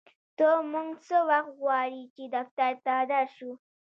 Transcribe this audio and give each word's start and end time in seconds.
ته 0.37 0.49
مونږ 0.71 0.91
څه 1.07 1.17
وخت 1.29 1.51
غواړې 1.61 2.03
چې 2.15 2.23
دفتر 2.35 2.71
ته 2.85 2.95
در 3.11 3.25
شو 3.35 3.51